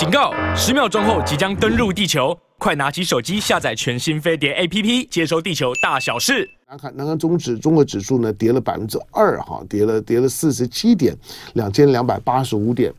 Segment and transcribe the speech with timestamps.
[0.00, 0.32] 警告！
[0.56, 6.48] 十秒钟后即将登陆地球，快拿起手机下载全新飞碟 APP，接收地球大小事。
[6.66, 11.14] 南韩南韩中指中国指数呢跌了百分之二哈，跌了跌了四十七点，
[11.52, 12.90] 两千两百八十五点。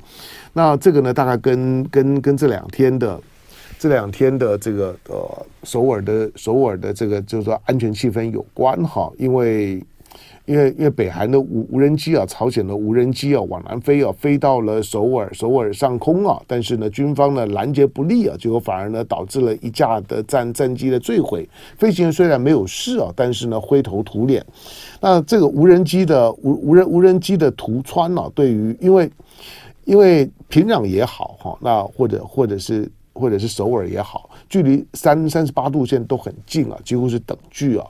[0.54, 3.20] 那这个呢，大概跟跟跟这两天的
[3.80, 9.84] 这两天的这个呃首尔的首尔的这个就是说安全气氛有关哈，因为。
[10.46, 24.44] 因为因为北韩的无无人机啊，朝鲜的无人机啊往南飞啊，飞到了首尔首尔上空啊，但是呢军方呢拦截不利啊，结果反而呢导致了一架的战战机的坠毁，飞行员虽然没有事啊，但是呢灰头土脸。
[25.00, 29.10] 那这个无人机的无无人无人机的突穿、啊，对于因为
[29.86, 37.86] 因为平壤也好哈，那或者或者是或者是首尔也好，距离三三十八度线都很近啊，几乎是等距啊，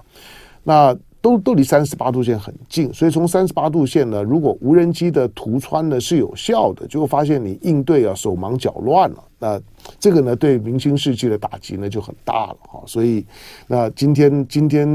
[0.63, 0.97] 那。
[1.21, 9.61] 都都离三十八度线很近，所以从三十八度线呢，如果无人机的突穿呢是有效的，结果发现你应对啊手忙脚乱了，那
[9.99, 12.81] 这个呢对明星世纪的打击呢就很大了哈。
[12.87, 13.23] 所以
[13.67, 14.87] 那今天今天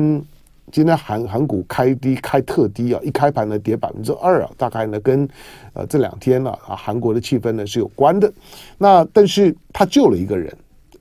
[0.72, 5.28] 今天韩韩股开低开特低啊，一开盘呢跌百分之二啊，大概呢跟
[5.74, 8.32] 呃这两天呢啊韩国的气氛呢是有关的。
[8.78, 10.52] 那但是他救了一个人，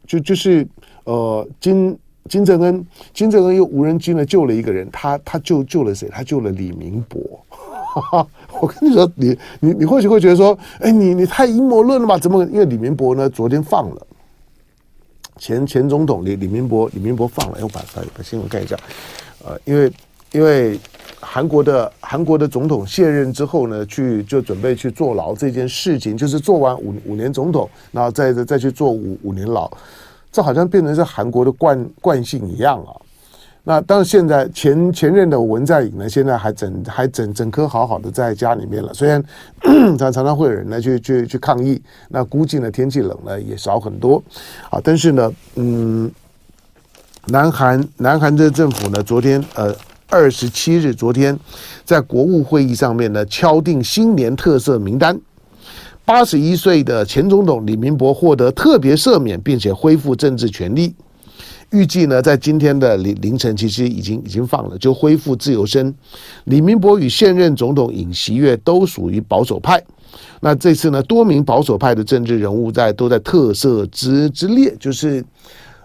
[0.06, 0.68] 就就是
[1.06, 1.98] 呃今。
[2.30, 6.10] 金正恩，金正恩用无人机呢救了一个人，他他救救了谁？
[6.10, 7.22] 他救了李明博。
[8.60, 12.18] 我跟你说，你你你或许会觉得说，哎，你你太阴谋论了吧？
[12.18, 12.44] 怎么？
[12.46, 14.08] 因为李明博呢，昨天放了
[15.38, 17.58] 前前总统李李明博，李明博放了。
[17.62, 18.76] 我把把把新闻看一下。
[19.46, 19.92] 呃，因为
[20.32, 20.80] 因为
[21.22, 29.72] 韩国的韩国的总统卸任之后呢，去就准备去坐牢这件事情，就是做完五五年总统，然后再再去做五五年牢。
[30.36, 32.92] 这好像变成是韩国的惯惯性一样啊！
[33.64, 38.94] 那当然，现在前前任的文在寅呢，现在还整还整整颗好好的在家里面了。
[38.94, 39.24] 虽然
[39.98, 44.22] 常 常常会有人呢去去去抗议，那估计呢天气冷呢也少很多
[44.70, 44.78] 啊。
[44.84, 46.12] 但是呢，嗯，
[47.28, 49.74] 南韩南韩的政府呢，昨天呃
[50.10, 51.40] 二十七日，昨天
[51.86, 55.18] 在国务会议上面呢敲定新年特色名单。
[56.06, 60.94] 八十一岁的前总统李明博获得特别赦免，并且恢复政治权利。
[61.72, 65.94] 预计呢，在今天的凌凌晨，其实已经已经放了，就恢复自由身。
[66.44, 69.84] 李明博与现任总统尹锡悦都属于保守派。
[70.40, 75.26] 那这次呢，多名保守派的政治人物在都在特赦之之列，就是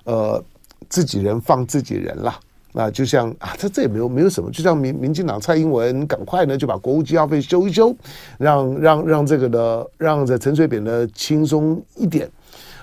[0.05, 0.45] 呃，
[0.91, 2.39] 自己人放自己人了。
[2.73, 7.95] 那就像 啊，这这也没有没有什么，就像民民进党蔡英文赶快呢就把国务机要费修一修，
[8.39, 12.31] 让让让这个呢，让这陈水扁呢轻松一点。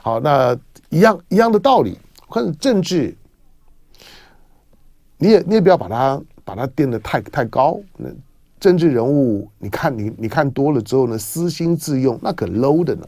[0.02, 0.58] 好，那
[0.90, 1.97] 一样一样的道理，
[2.30, 3.16] 看政治，
[5.18, 7.80] 你也你也不要把它把它垫得太太高。
[7.96, 8.09] 那
[8.59, 13.06] 政治人物，你看你你看多了之后呢，私心自用，那可 low 的呢。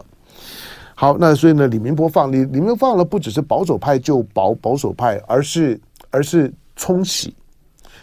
[0.96, 5.78] 好，那所以呢，李明博放李李明博放了，不只是保守派就保保守派，而是
[6.10, 6.54] 而是。
[6.80, 7.36] 冲洗，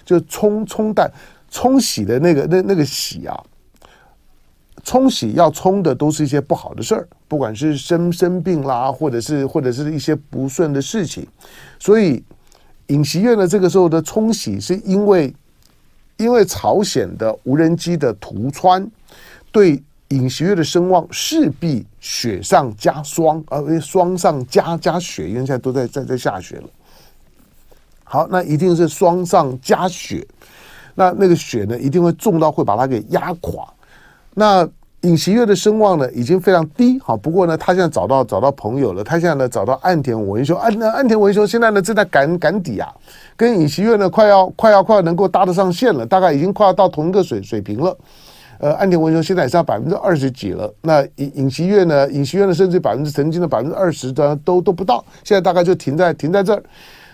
[0.04, 1.10] 就冲冲淡，
[1.50, 3.34] 冲洗的那个那那个洗啊，
[4.84, 11.26] 冲洗要冲的都是一些不好的事儿，不管是生生病啦，或者是或者是一些不顺的事情，
[11.78, 12.22] 所以
[12.88, 15.34] 尹锡悦呢，这个时候的冲洗是因为
[16.19, 18.86] 因为朝鲜的无人机的突穿，
[19.50, 26.69] 对尹锡悦的声望势必雪上加霜，而霜上加加雪，因为现在都在在在下雪了。
[28.08, 30.24] 好，那一定是霜上加雪，
[30.94, 33.66] 那那个雪呢，一定会重到会把它给压垮。
[34.32, 34.66] 那
[35.00, 37.00] 尹锡悦的声望呢，已经非常低。
[37.00, 42.94] 好，不过呢，他现在找到找到朋友了，他现在呢找到岸田文雄，岸岸田文雄现在呢正在赶赶底啊，
[43.36, 47.96] 跟尹锡悦呢快要快要快要能够搭得上线了，大概已经快要到同一个水水平了。
[48.58, 56.62] 呃，岸田文雄现在也是要百分之二十几了，那尹尹锡悦呢，尹锡悦呢甚至百分之曾经的百分之二十的都都不到，现在大概就停在停在这儿。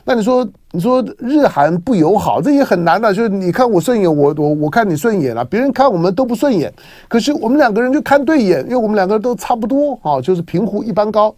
[0.05, 3.15] 那你说，你说日韩不友好，这也很难的。
[3.15, 6.73] 就是你看我顺眼，我我我看你顺眼了，别人看我们都不顺眼。
[7.07, 11.33] 可是我们两个人就看对眼，因为我们两个人都差不多啊，就是平湖一般高。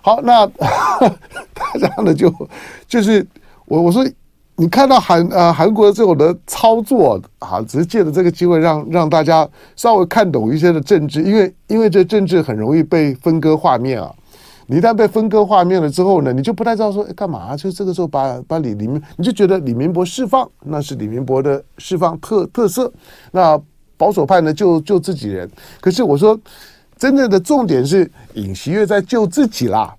[0.00, 0.44] 好，那
[1.54, 2.34] 大家呢就
[2.88, 3.24] 就是
[3.66, 4.04] 我我说，
[4.56, 14.12] 你看到韩呃韩国这种的操作啊，只是借着这个机会让让大家稍微看懂一些的政治，因为因为这政治很容易被分割画面啊。
[14.66, 17.54] 你一旦被分割画面了之后呢，你就不太知道说，干嘛？
[17.54, 22.90] 就这个时候把把李李明，你就觉得李明博释放，那是李明博的释放特特色。
[23.30, 23.60] 那
[23.98, 25.46] 保守派呢，就救自己人。
[25.82, 26.38] 可是我说，
[26.96, 29.94] 真正的重点是尹锡悦在救自己啦。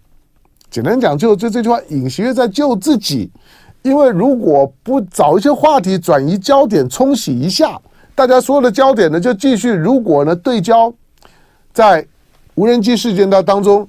[0.72, 3.30] 简单讲，就就这句话，尹锡悦在救自己。
[3.84, 7.80] 因为如果不找一些话题转移焦点，冲洗一下，
[8.16, 9.72] 大家所有的焦点呢就继续。
[9.72, 10.92] 如果呢对焦
[11.72, 12.04] 在
[12.56, 13.88] 无人机事件当当中。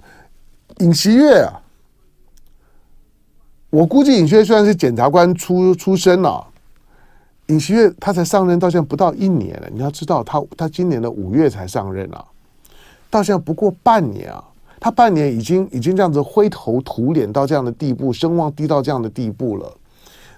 [0.79, 1.61] 尹锡悦啊，
[3.71, 6.45] 我估计尹锡悦虽然是检察官出出身啊，
[7.47, 9.69] 尹锡悦他才上任到现在不到一年了。
[9.73, 12.23] 你要知道他，他今年的五月才上任啊，
[13.09, 14.45] 到现在不过半年啊，
[14.79, 19.73] 他半年已经已经这样子灰头土脸到这样的地步，声望低到这样的地步了。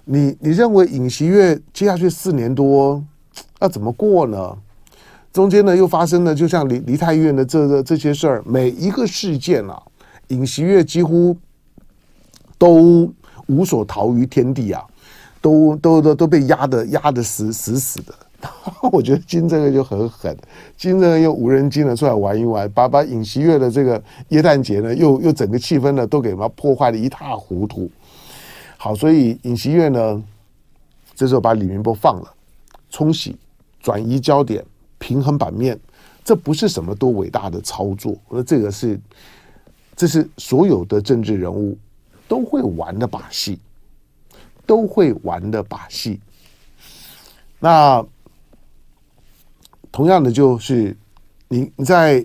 [0.04, 3.02] 你你认为尹锡悦接下去四年多
[3.58, 4.56] 要怎么过呢？
[5.32, 9.80] 中间呢又发生了，就像梨梨泰院的这个这些事儿，每一个事件啊，
[10.28, 11.36] 尹锡悦几乎
[12.56, 13.12] 都
[13.46, 14.84] 无所逃于天地啊，
[15.40, 18.14] 都都都都被压得压得死死死的。
[18.92, 20.36] 我觉得金正恩就很狠，
[20.76, 27.90] 金正恩用无人机呢出来玩一玩，把把尹锡悦的这个耶诞节呢，又又整个气氛呢都给他破坏得一塌糊涂。
[28.76, 30.22] 好，所以尹锡悦呢，
[31.16, 32.32] 这时候把李明博放了，
[32.90, 33.36] 冲洗、
[33.80, 34.64] 转移焦点、
[34.98, 35.76] 平衡版面，
[36.22, 38.16] 这不是什么多伟大的操作。
[38.28, 39.00] 我说这个是，
[39.98, 41.76] 这是所有的政治人物
[42.26, 43.58] 都会玩的把戏，
[44.64, 46.18] 都会玩的把戏。
[47.58, 48.02] 那
[49.92, 50.96] 同样的就是
[51.48, 52.24] 你你在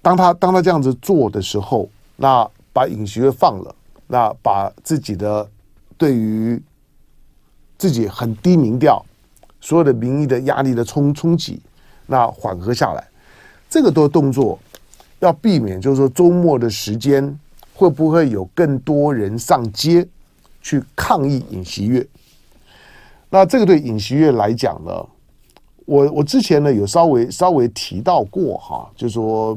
[0.00, 3.74] 当他当他这样子做的时候，那把尹锡悦放了，
[4.06, 5.46] 那把自己的。
[5.98, 6.62] 对于
[7.76, 9.04] 自己很低民调，
[9.60, 11.60] 所有的民意的压力的冲冲击，
[12.06, 13.04] 那缓和下来，
[13.68, 14.56] 这个多动作
[15.20, 17.38] 要避免，就是说周末的时间
[17.74, 20.06] 会不会有更多人上街
[20.62, 22.06] 去抗议尹锡悦？
[23.30, 25.06] 那这个对尹锡悦来讲呢，
[25.86, 29.56] 我我之前呢有稍微稍微提到过哈，就说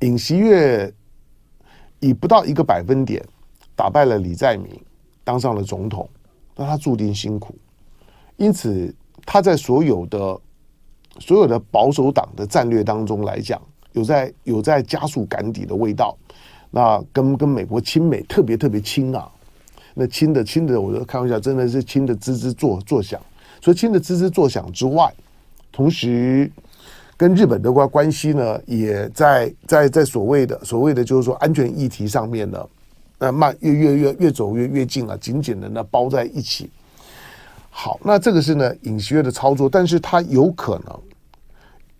[0.00, 0.92] 尹锡悦
[2.00, 3.24] 以不到一个百分点。
[3.74, 4.68] 打败了李在明，
[5.24, 6.08] 当上了总统，
[6.54, 7.54] 那他注定辛苦。
[8.36, 10.38] 因此，他在所有的
[11.18, 13.60] 所有的保守党的战略当中来讲，
[13.92, 16.16] 有在有在加速赶底的味道。
[16.70, 19.30] 那跟跟美国亲美特别特别亲啊，
[19.94, 23.20] 那亲的亲的，我就开玩笑，真的是亲的吱吱作作响。
[23.60, 25.12] 所以亲的吱吱作响之外，
[25.70, 26.50] 同时
[27.16, 32.66] 跟日本的关关系呢，也在在在所谓的所谓的就是说安全议题上面呢。
[33.18, 36.70] 那慢越越越越走越越近了，紧紧的呢包在一起。
[37.74, 41.00] 好，那这个是呢尹锡悦的操作，但是他有可能，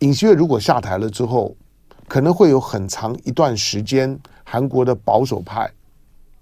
[0.01, 1.57] 尹锡悦如果下台了之后，
[2.07, 5.69] 可能会有很长一段时间韩国的保守派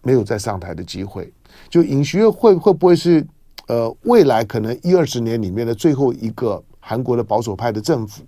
[0.03, 1.32] 没有再上台的机会。
[1.69, 3.25] 就尹锡悦会会不会是
[3.69, 8.23] 呃未来可能一二十年里面的最后一个韩国的保守派的政府？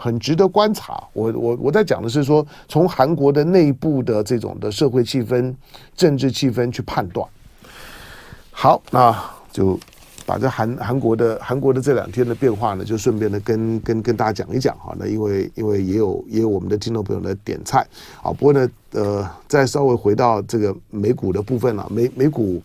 [0.00, 1.02] 很值得观察。
[1.12, 5.54] 我我我在讲的是说，从韩国的内部的这种的社会气氛、
[5.96, 7.28] 政治气氛去判断。
[8.52, 9.12] 好，那
[9.52, 9.78] 就
[10.28, 14.94] 把这韩韩国的韩国的这两天的变化呢，就顺便的跟跟跟大家讲一讲哈。
[14.98, 17.78] 那因为因为也有也有我们的听众朋友来点菜
[18.22, 18.30] 啊。
[18.30, 22.60] 不过呢，呃，再稍微回到这个美股的部分了，美美股。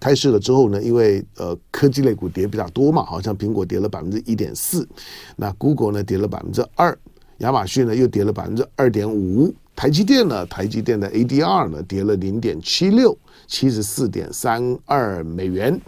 [0.00, 4.86] 开市了之后呢，因为呃科技类股跌比较多嘛，好像苹果跌了百分之一点四，
[5.34, 6.96] 那 Google 呢跌了百分之二，
[7.38, 15.80] 亚马逊呢又跌了百分之二点五，台积电呢，台积电的 ADR 呢跌了零点七六，七十四点三二美元。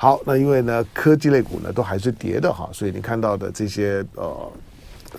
[0.00, 4.52] 好，那因为呢科技类股呢都还是跌的哈，所以你看到的这些呃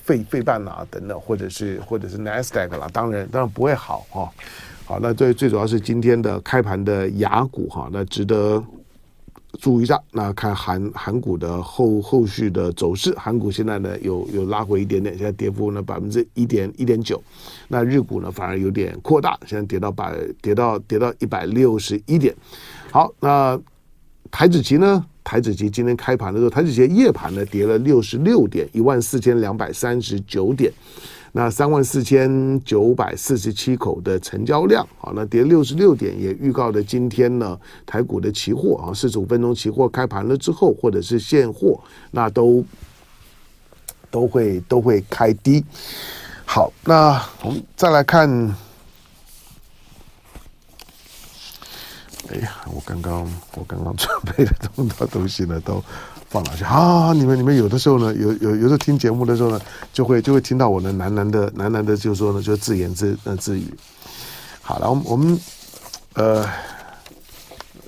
[0.02, 4.32] 费费半啊等等，或者是或者是 NASDAQ 啦，当然当然不会好哈。
[4.86, 8.64] 好，那最最主要是今天的开盘的雅股哈，那值得
[9.60, 10.02] 注意一下。
[10.14, 17.22] 那看韩韩股的后后续的走势，韩股现在呢有有拉回一点点，现在跌幅呢百分之一点一点九。
[17.68, 22.34] 那日股呢反而有点扩大，现在跌到百跌到跌到一百六十一点。
[22.92, 23.60] 好，那
[24.32, 25.06] 台指期呢？
[25.24, 30.72] 台指期今天开盘的时候，台指期夜盘呢跌了六十六点，一万四千两百三十九点。
[31.32, 37.56] 那三万四千九百四十七口的成交量，好，那跌六十六点，也预告了今天呢
[37.86, 42.66] 台股的期货啊，四十五分钟期货开盘了之后，或者是现货，那都
[44.10, 45.64] 都会都会开低。
[46.46, 48.28] 好，那我们再来看，
[52.32, 53.22] 哎呀，我刚刚
[53.56, 55.84] 我刚刚准备的这么多东西呢，都。
[56.30, 57.12] 放哪去啊！
[57.12, 59.60] 你们你们有的时候呢，有有有时候听节目的时候呢，
[59.92, 63.74] 就会就会听到我的喃喃的喃喃的，就是说呢，就自言自呃自语。
[64.62, 65.40] 好了，我们我们
[66.14, 66.48] 呃，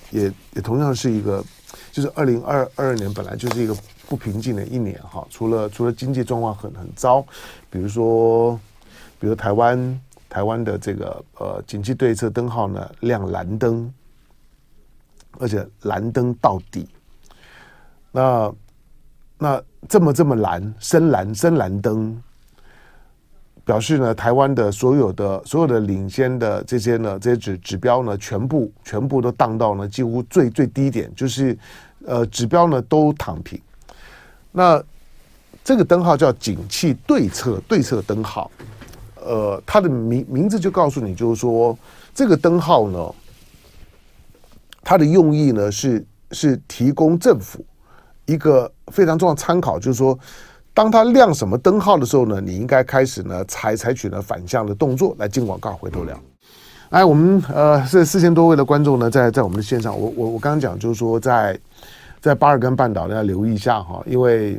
[0.09, 0.23] 也
[0.55, 1.45] 也同样是一个，
[1.91, 3.77] 就是二零二二年本来就是一个
[4.09, 5.23] 不平静的一年哈。
[5.29, 7.23] 除了除了经济状况很很糟，
[7.69, 8.59] 比如说，
[9.19, 13.93] 比如台湾台湾的这个呃紧急对策灯号呢亮蓝灯，
[15.41, 16.87] 而且蓝灯到底。
[18.11, 18.53] 那
[19.37, 22.21] 那这么这么蓝深蓝深蓝灯，
[23.65, 31.57] 表示呢，台湾的所有的所有的领先的这些呢，这些指指标呢，全部全部都荡到呢几乎最最低点，就是
[32.05, 33.59] 呃指标呢都躺平。
[34.51, 34.83] 那
[35.63, 38.51] 这个灯号叫景气对策对策灯号，
[39.15, 41.77] 呃，它的名名字就告诉你，就是说
[42.13, 43.15] 这个灯号呢，
[44.83, 47.65] 它的用意呢是是提供政府
[48.25, 50.17] 一个非常重要参考，就是说。
[50.73, 55.73] 当它亮什么灯号的时候呢，你应该开始呢采采取呢反向的动作来进广告。
[55.73, 56.17] 回头聊，
[56.91, 61.59] 哎，我们呃这四千多位的观众呢，在在我们的线上，我我我刚刚讲就是说在
[62.21, 64.57] 在巴尔干半岛要留意一下哈，因为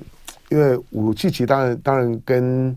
[0.51, 2.77] 因为武契奇当然当然跟。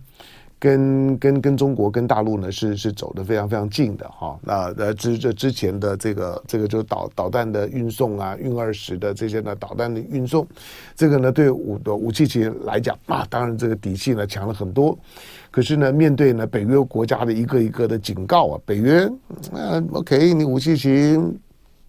[0.57, 10.47] 跟跟跟中国跟大陆呢是是走得非常非常近的哈，那呃之这之前的这个这个就导导弹的运送啊，运二十的这些呢导弹的运送，
[10.95, 14.97] 这个呢对武的武契奇来讲啊，当然这个底气呢强了很多，
[15.51, 19.05] 可是呢面对呢北约国家的一个一个的警告啊，北约
[19.51, 21.19] 啊 OK 你武契奇。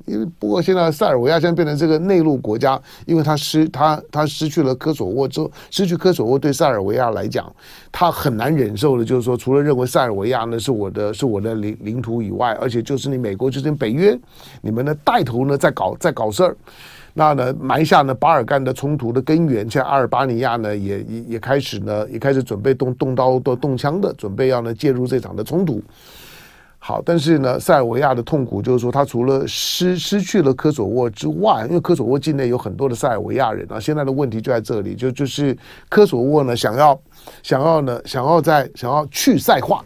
[0.05, 7.53] 因为不过现在塞尔维亚现在变成这个内陆国家，因为他失他他失去了科索沃之后，失去科索沃对塞尔维亚来讲，
[7.91, 14.17] 他很难忍受的，就是说除了认为塞尔维亚呢是我的是我的领领土以外，而且就是你美国就是北约，
[14.61, 16.57] 你们呢带头呢在搞在搞事儿，
[17.15, 25.83] 那呢埋下呢巴尔干的冲突的根源，像阿尔巴尼亚呢也也也开始呢也开始准备动动刀动动枪的准备要呢介入这场的冲突。
[26.87, 36.97] 好，但是呢，塞尔维亚的痛苦就是说，他除了失失去了科索沃之外，因为科索沃境内有很多的塞尔维亚人啊，现在的问题就在这里，就就是科索沃呢，想要
[37.43, 39.85] 想要呢，想要在想要去塞化。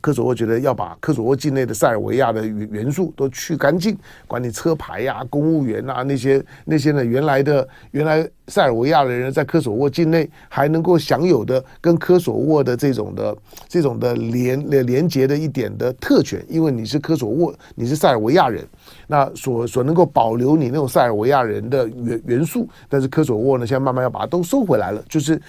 [0.00, 13.36] 科索沃觉得要把科索沃境内的塞尔维亚的元元素都去干净，管你车牌呀、公务员啊那些那些呢，原来的原来塞尔维亚的人在科索沃境内还能够享有的跟科索沃的这种的
[13.68, 18.66] 这种的连连接的一点的特权，因为你是科索沃，你是塞尔维亚人，
[19.06, 25.40] 那所所能够保留你那种塞尔维亚人的元元素，但是科索沃呢，现在慢慢要把它都收回来了，就是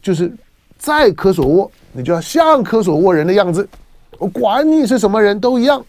[0.00, 0.30] 就是
[0.78, 3.68] 在科索沃，你就要像科索沃人的样子。
[4.18, 5.84] 我管你是什么人都一样，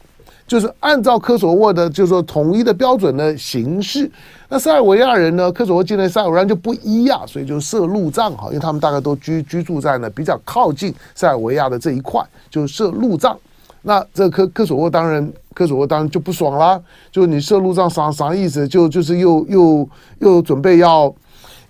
[0.48, 4.10] 就是按照科索沃的，就是说统一的标准的形式。
[4.50, 5.52] 那塞尔维亚人呢？
[5.52, 13.38] 科索沃境内塞尔维亚就不一样，所以就设路障哈，因为他们大概都居居住在呢比较靠近塞尔维亚的这一块，就设路障。
[13.82, 16.80] 那这科科索沃当然科索沃当然就不爽啦，
[17.12, 18.68] 就你设路障啥啥意思？
[18.68, 21.14] 就就是又又又准备要。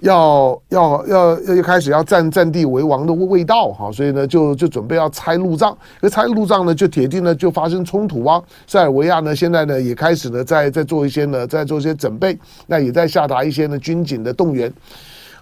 [0.01, 8.41] 要要要要开始要占占地为王的味道哈，所以呢就就准备要拆路障，而拆路障呢就铁定呢就发生冲突啊。
[8.65, 14.71] 塞尔维亚呢现在呢也开始呢在在做一些呢在做一些准备，那也在下达一些呢军警的动员。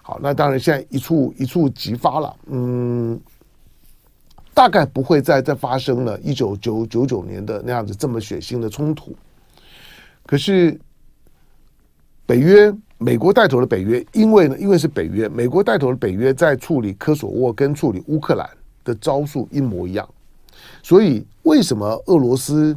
[0.01, 3.19] 好，那当然现在一触一触即发了，嗯，
[4.55, 9.15] 大概不会再再发生了一九九九九年的那样子这么血腥的冲突。
[10.25, 10.79] 可是
[12.25, 12.73] 北约。
[12.99, 18.49] 美国带头的北约，因为呢，因为是北约，美国带头的北约在处理科索沃跟处理乌克兰
[18.83, 20.09] 的招数一模一样，
[20.81, 22.75] 所以为什么俄罗斯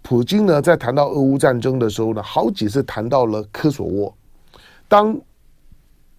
[0.00, 4.14] 普京呢，在谈到俄乌战争的时候呢，好几次谈到了科索沃。
[4.88, 5.14] 当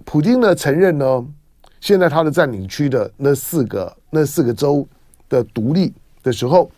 [0.06, 1.26] 普京呢承认呢，
[1.82, 4.88] 现在他的占领区的那四个那四个州
[5.28, 6.70] 的独立的时候，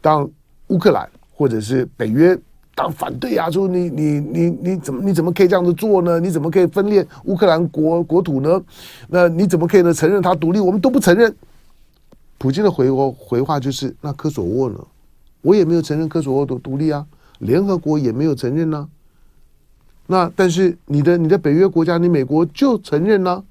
[0.00, 0.26] 当
[0.68, 2.38] 乌克兰或者是北约。
[2.78, 6.20] 当反对啊，说你你你你怎么你怎么可以这样子做呢？
[6.20, 8.62] 你怎么可以分裂乌克兰国国土呢？
[9.08, 10.60] 那你怎么可以呢承认他独立？
[10.60, 11.34] 我们都不承认。
[12.38, 14.78] 普京的回回话就是：那科索沃呢？
[15.42, 17.04] 我也没有承认科索沃的独立啊，
[17.40, 18.88] 联合国也没有承认呢、
[20.06, 23.42] 那但是你的你的北约国家，你美国就承认呢、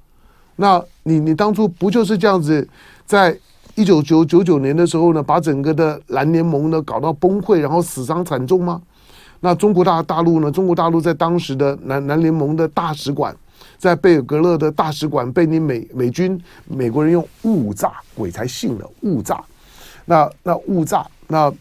[0.55, 2.65] 那你你当初不就是这样子
[3.05, 3.37] 在？
[3.75, 8.81] 一九九九九年的时候呢，把整个的蓝联盟呢搞到崩溃，然后死伤惨重吗？
[9.39, 10.51] 那中国大大陆呢？
[10.51, 13.35] 中国大陆在当时的南南联盟的大使馆，
[13.77, 19.43] 在贝尔格勒的大使馆被你美美军美国人用误炸，鬼才信了误炸。
[20.05, 21.53] 那那误炸，那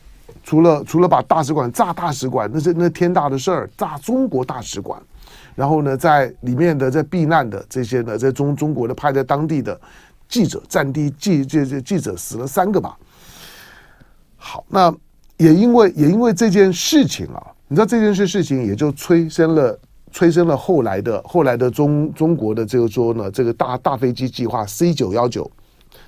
[0.43, 5.01] 除了除了把大使馆炸大使馆，那是那天大的事儿，炸中国大使馆。
[5.55, 9.81] 然后呢，在里面的在避难的这些呢，在中中国的派在当地的。
[10.29, 12.99] 记者战地记这这记者死了三个吧。
[14.37, 14.93] 好，那
[15.37, 19.77] 也因为也因为这件事情啊，你知道这件事事情也就催生了
[20.13, 25.51] 催生了后来的后来的中中国的这个说呢，这个大大飞机计划 C 九幺九，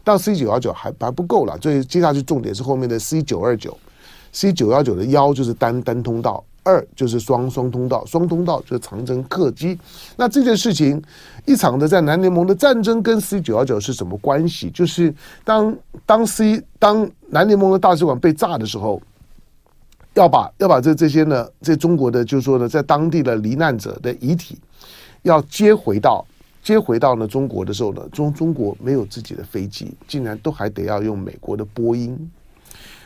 [0.05, 3.77] 到 C 九幺九还还不够了，所以接下去重点是后面的 C 九二九
[4.33, 9.77] ，C 九幺九的幺就是单单通道，二就是双双通道，双通道就是长征客机。
[10.17, 11.03] 那这件事情，
[11.45, 14.71] 一场的在南联盟的战争跟 C 九幺九是什么关系？
[14.71, 15.13] 就是
[15.45, 19.03] 当当 C 当南联盟的大使馆被炸的时候，
[20.19, 24.59] 要把要把这这些呢，这中国的就是说呢，在当地的罹难者的遗体
[25.23, 26.25] 要接回到。
[26.61, 32.31] 接回到呢中国的时候呢，中中国没有自己的飞机，竟然都还得要用美国的波音。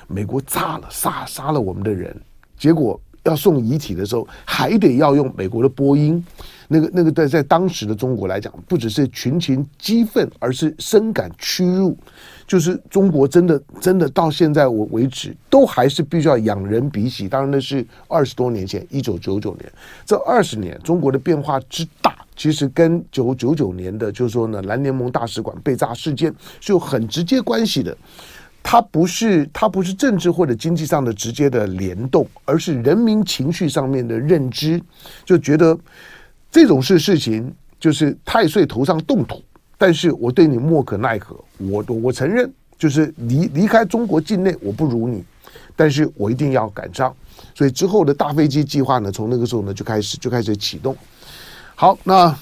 [0.09, 2.19] 美国炸了杀杀了我们的人，
[2.59, 6.25] 结果要送遗体的时候还得要用美国的波音。
[6.69, 11.95] 那个那个在在当时的中国来讲，不只是群情激愤，而是深感屈辱。
[12.47, 17.29] 就是中国真的真的到现在我为止，都还是必须要仰人鼻息。
[17.29, 19.71] 当然那是二十多年前，一九九九年，
[20.07, 22.17] 这二十年中国的变化之大。
[22.35, 27.95] 其实跟九九九年的，就是说呢，南联盟大使馆被炸事件是有很直接关系的。
[28.63, 34.81] 它不是它不是政治或者经济上的直接的联动，而是人民情绪上面的认知，
[35.25, 35.77] 就觉得
[36.51, 39.43] 这种事事情就是太岁头上动土，
[39.77, 41.37] 但是我对你莫可奈何。
[41.59, 45.23] 我我承认，就是离离开中国境内我不如你，
[45.75, 47.15] 但是我一定要赶上。
[47.55, 50.97] 所以之后的大飞机计划呢，从那个时候呢就开始就开始启动。
[51.75, 52.35] 好，那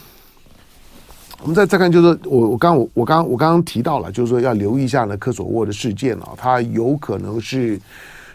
[1.42, 7.80] 我们再再看，就是我我刚我我刚我刚刚提到了，就是说要留意一下呢，科索沃的事件啊，它有可能是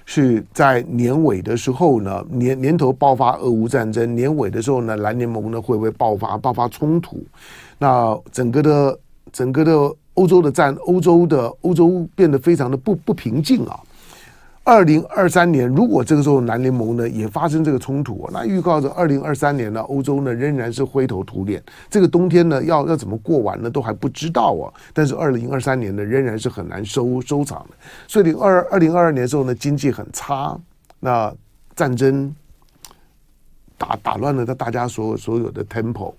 [0.06, 7.24] 是在年尾的时候呢，年年头爆发俄乌战争，年尾的时候呢，蓝联盟呢会不会爆发爆发冲突？
[7.78, 9.00] 那整个的
[9.32, 13.80] 整个的欧洲的战，欧洲的欧洲变得非常的不不平静啊。
[14.66, 21.64] 二零二三年，如果这个时候南联盟呢也发生这个冲突，那预告着二零二三年呢，欧洲呢仍然是灰头土脸。
[21.88, 24.74] 这个冬天呢要要怎么过完呢，都还不知道啊。
[24.92, 27.76] 但是二零二三年呢仍然是很难收收场的。
[28.08, 30.60] 所以二二零二二年的时候呢，经济很差，
[31.00, 31.32] 那
[31.76, 32.36] 战争
[33.78, 36.16] 打打乱了他大家所所有的 temple。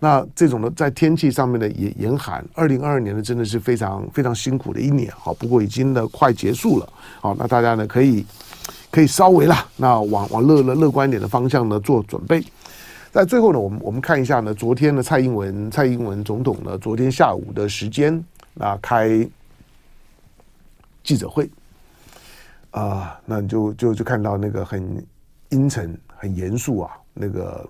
[0.00, 6.88] 那这种的在天气上面的严严寒，二零二二年呢真的是非常非常辛苦的一年，好，不过已经呢快结束了，
[7.20, 8.24] 好，那大家呢可以
[8.92, 12.40] 可以稍微啦，那往往乐乐乐观一点的方向呢做准备。
[13.10, 19.28] 在最后呢，我们我们看一下呢，昨天呢蔡英文蔡英文总统呢昨天下午的时间那开
[21.02, 21.50] 记者会，
[22.70, 25.04] 啊，那你就就就看到那个很
[25.48, 27.68] 阴沉、很严肃啊，那个。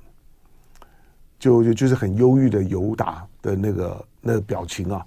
[1.39, 5.05] 就就就是很忧郁的尤达的那个那个表情啊，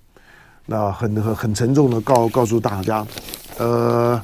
[0.65, 3.05] 那很很很沉重的告告诉大家，
[3.57, 4.21] 呃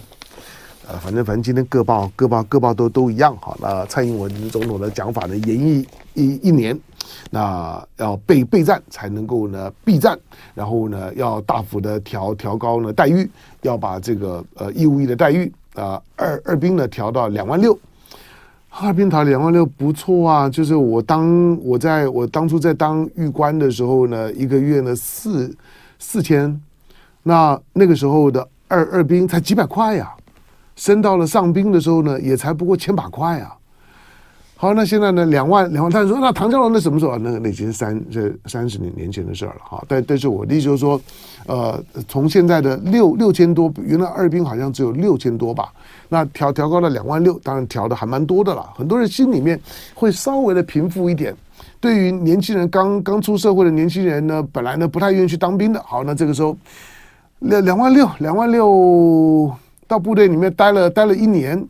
[0.87, 3.55] 呃，反正反正今天各报各报各报都都一样哈。
[3.59, 6.79] 那蔡英文总统的讲法呢，延役一一年，
[7.29, 10.17] 那要备备战才能够呢避战，
[10.55, 13.29] 然后呢要大幅的调调高呢待遇，
[13.63, 17.77] 要把这个呃义务役的待遇啊、二二兵呢调到两万六。
[18.79, 25.51] 哈尔滨塔两万六不错啊，就是我当我在我当初在当玉官的时候呢，一个月呢四
[25.97, 26.61] 四千，
[27.23, 30.13] 那那个时候的二二兵才几百块呀，
[30.75, 33.56] 升到了上兵的时候呢，也才不过千把块啊。
[34.59, 37.15] 好，那现在呢，两万两万，他说那唐家龙那什么时候？
[37.19, 39.85] 那个那已经是三这三十年年前的事儿了哈。
[39.87, 40.99] 但但是我的意思就是说，
[41.45, 45.71] 呃，从现在的六六千多，原来二兵好像只有六千多吧？
[46.09, 48.67] 那调调高了两万六，当然调的还蛮多的了。
[48.75, 49.61] 很多人心里面
[49.93, 51.35] 会稍微的平复一点。
[51.79, 55.79] 对于年轻人刚刚出社会的年轻人呢，本来呢不太愿意去当兵的。
[55.85, 56.57] 好，那这个时候
[57.41, 59.53] 两两万六，两万六
[59.87, 61.63] 到部队里面待了待了一年。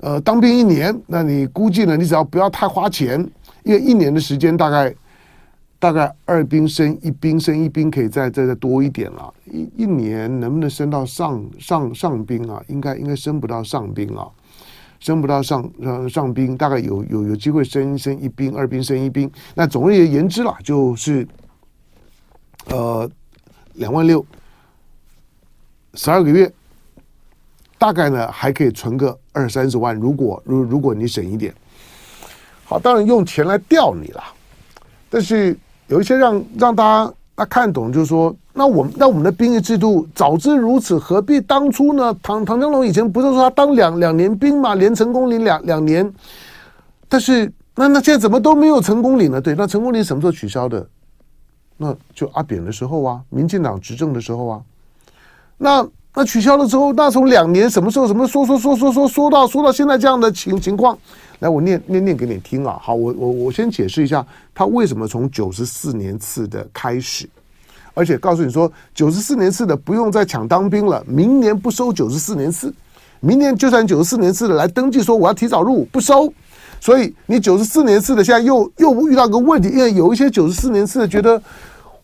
[0.00, 1.96] 呃，当兵一年，那你估计呢？
[1.96, 3.18] 你只要不要太花钱，
[3.62, 4.94] 因为一年的时间大概
[5.78, 9.32] 大概二兵升一兵，升一兵可以再再再多一点了。
[9.46, 12.62] 一一年能不能升到上上上兵啊？
[12.68, 14.28] 应该应该升不到上兵啊，
[15.00, 19.30] 升不到上上上兵，大概有有有机会升升一兵，二兵升一兵。
[19.54, 21.26] 那总而言之啦，就是
[22.66, 23.08] 呃
[23.74, 24.26] 两万六，
[25.94, 26.52] 十二个月。
[27.84, 31.52] 大概呢还可以存个二三十万，如果如如果你省一点，
[32.64, 34.24] 好，当然用钱来钓你了。
[35.10, 35.54] 但是
[35.88, 42.16] 有一些让让大家那看懂，就是说，那我们那我们的兵役制度早知如此，何必当初呢？
[42.22, 46.10] 唐唐江龙以前不是说他当两两年兵嘛，连成功领两两年，
[47.06, 49.38] 但是那那现在怎么都没有成功领了？
[49.42, 50.88] 对，那成功领什么时候取消的？
[51.76, 54.62] 那就阿扁的时候啊，民进党执政的时候啊，
[55.58, 55.86] 那。
[56.16, 60.96] 那取消了之后，那从两年什么时候什么说说说说说说到说到现在这样的情情况，
[61.40, 62.78] 来我念念念给你听啊。
[62.80, 64.24] 好，我我我先解释一下，
[64.54, 67.28] 他为什么从九十四年次的开始，
[67.94, 72.72] 而且告诉你说九十四年次的不用再抢当兵了，明年不收九十四年次，
[73.18, 76.32] 明年就算九十四年次的来登记说我要提早入伍不收，
[76.80, 81.42] 所以你九十四年次的现在又又遇到个问题，因为有一些九十四年次的觉得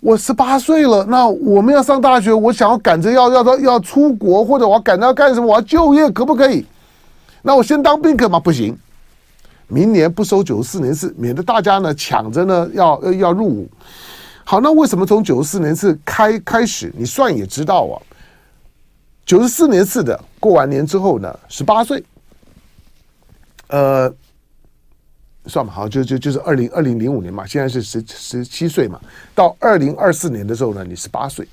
[0.01, 6.65] 我十八岁了，那我们要上大学，我想要赶着要要到要出国，或者我要赶着要干什么，我要就业，可不可以？
[7.43, 8.41] 那我先当兵可吗？
[8.41, 8.77] 不行，
[9.69, 13.69] 明年不收九十四年次，免得大家呢抢着呢要要入伍。
[14.43, 16.91] 好，那为什么从九十四年次开开始？
[16.97, 18.01] 你算也知道啊，
[19.27, 22.03] 九十四年次的过完年之后呢，十八岁，
[23.69, 24.13] 呃。
[25.47, 29.01] 算吧，好，就就就是二零二零零五年嘛，现在是十十七岁嘛，
[29.35, 31.47] 到二零二四年的时候呢，你十八岁。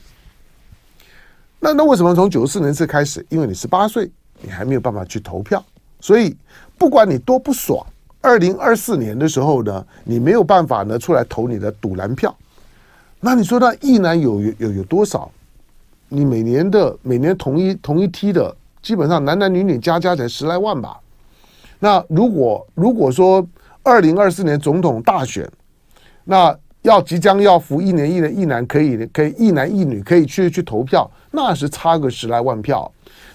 [1.60, 3.26] 那那为什么从九四年次开始？
[3.30, 5.63] 因为你十八岁，你还没有办法去投票，
[6.00, 6.36] 所以
[6.78, 7.84] 不管你多不爽，
[8.21, 12.36] 二零二四年的时候呢，你没有办法呢出来投你的赌蓝票。
[13.19, 15.32] 那你说那一男有有有多少？
[16.10, 21.00] 你每年的每年同一同一梯的，基本上男男女女加加起来十来万吧。
[21.80, 23.45] 那如果如果说
[23.88, 25.50] 二零二四年总统大选，
[26.26, 32.91] 那要即将要服一年役的役男可以可以一男一女可以去去投票，那是差个十来万票。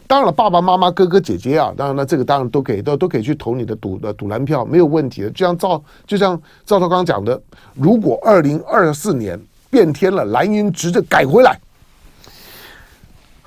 [0.07, 5.31] 当然了，爸爸妈妈哥哥姐姐啊，当然了这个当然都可以都都可以去投你的赌的赌蓝票，没有问题的。
[5.31, 7.41] 就像赵就像赵少刚讲的，
[7.73, 11.59] 如果二零二四年变天了，蓝营执政改回来。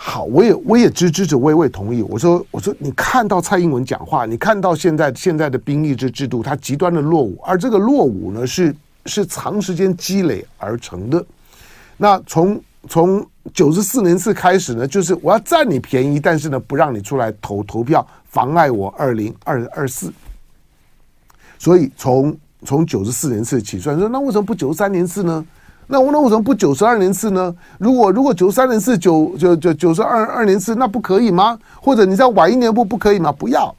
[0.07, 2.03] 好，我也我也支支持，我也同意。
[2.03, 8.73] 我说我说，你看到蔡英文讲话，你看到现在现在的兵役制制度，它极端的落伍，而这个落伍呢，是
[9.07, 11.25] 是长时间积累而成的。
[11.97, 20.13] 那从从九十四年次开始呢，就是我要占你便宜，但是呢，不让你出来投投票，妨碍我二零二二四。
[21.57, 25.43] 所以从从九十四年次起算，说那为什么不九十三年次呢？
[25.87, 27.53] 那我那为什么不九十二年次呢？
[27.77, 31.57] 如果如果九十三年次九九九九十二二年次，那不可以吗？
[31.79, 33.31] 或者你再晚一年不不可以吗？
[33.31, 33.73] 不要，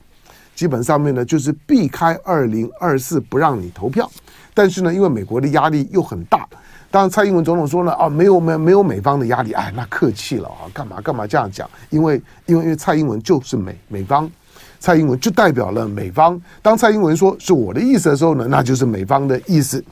[0.55, 4.09] 基本上面呢就是避开二零二四不让你投票。
[4.55, 6.47] 但是呢，因为美国的压力又很大，
[6.91, 11.69] 当然蔡英文总统说呢，啊，没有没没有美方的压力，哎，那客气了啊，干嘛干嘛这样讲？
[11.91, 14.31] 因为因为因为蔡英文就是美美方，
[14.79, 16.41] 蔡英文就代表了美方。
[16.63, 19.83] 当蔡英文说是我的意思的时候呢，那就是美方的意思。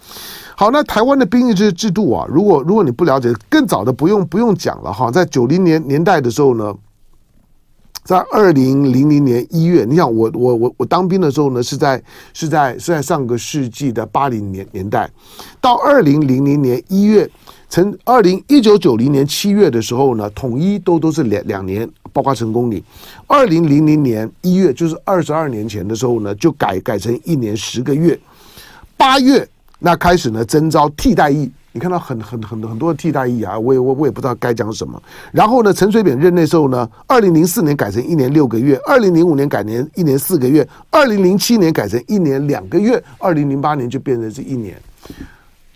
[0.57, 6.73] 好，那台湾的兵役制制度啊，如果如果你不了解，更早的不用不用讲了哈，在九零年年代的时候呢，
[8.05, 12.01] 在二零零零年一月，你想我我我我当兵的时候呢，是在
[12.33, 15.11] 是在是在上个世纪的八零年年代，
[15.61, 17.29] 到二零零零年一月，
[17.68, 22.83] 从二零一九九零年七月的时候呢，统一都都是两两年，包括成功岭，
[23.27, 28.18] 二零零零年一月，就是二十二年前的时候呢，就改改成一年十个月，
[28.96, 29.46] 八月。
[29.81, 35.03] 那开始呢，征招替代役，你看到很很很很多替代役啊，我也我我也不知道该讲什么。
[35.31, 44.81] 然后呢，陈水扁任内时候呢，二零零四年改成一年六个月，二零零五年改年一年四个月，二零零七年改成一年两个月，二零零八年就变成是一年，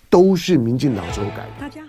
[0.09, 1.88] 都是民进党时候改的。